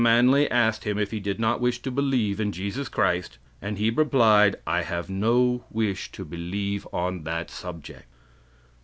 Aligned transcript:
Manly 0.03 0.49
asked 0.49 0.83
him 0.83 0.97
if 0.97 1.11
he 1.11 1.19
did 1.19 1.39
not 1.39 1.61
wish 1.61 1.79
to 1.83 1.91
believe 1.91 2.39
in 2.39 2.51
Jesus 2.51 2.89
Christ. 2.89 3.37
and 3.61 3.77
he 3.77 3.91
replied: 3.91 4.55
"I 4.65 4.81
have 4.81 5.11
no 5.11 5.65
wish 5.69 6.11
to 6.13 6.25
believe 6.25 6.87
on 6.91 7.23
that 7.25 7.51
subject." 7.51 8.07